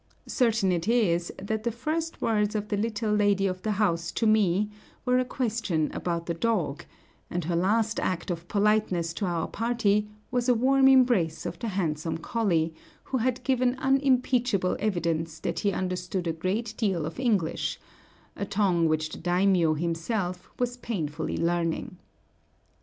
[0.25, 4.25] Certain it is that the first words of the little lady of the house to
[4.25, 4.67] me
[5.05, 6.83] were a question about the dog;
[7.29, 11.67] and her last act of politeness to our party was a warm embrace of the
[11.67, 17.79] handsome collie, who had given unimpeachable evidence that he understood a great deal of English,
[18.35, 21.99] a tongue which the daimiō himself was painfully learning.